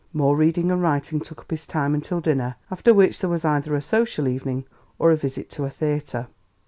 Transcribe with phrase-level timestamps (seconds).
[0.13, 3.75] More reading and writing took up his time until dinner, after which there was either
[3.75, 4.65] a social evening
[4.97, 6.25] or a visit to a theatre.